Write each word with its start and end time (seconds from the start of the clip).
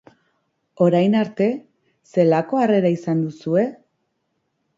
Orain 0.85 1.17
arte, 1.19 1.49
zelako 2.15 2.63
harrera 2.63 2.93
izan 2.97 3.23
duzue? 3.27 3.69